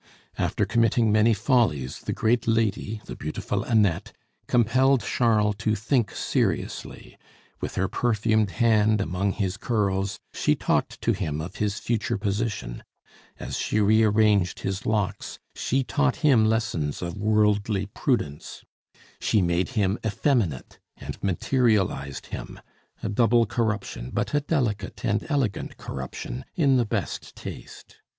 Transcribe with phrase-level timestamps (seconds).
[0.35, 4.11] After committing many follies, the great lady the beautiful Annette
[4.47, 7.19] compelled Charles to think seriously;
[7.61, 12.83] with her perfumed hand among his curls, she talked to him of his future position;
[13.39, 18.65] as she rearranged his locks, she taught him lessons of worldly prudence;
[19.19, 22.59] she made him effeminate and materialized him,
[23.03, 27.97] a double corruption, but a delicate and elegant corruption, in the best taste.